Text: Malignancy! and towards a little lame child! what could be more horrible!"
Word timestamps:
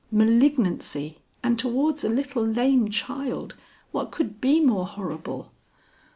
Malignancy! 0.11 1.19
and 1.43 1.59
towards 1.59 2.03
a 2.03 2.09
little 2.09 2.43
lame 2.43 2.89
child! 2.89 3.55
what 3.91 4.09
could 4.09 4.41
be 4.41 4.59
more 4.59 4.87
horrible!" 4.87 5.51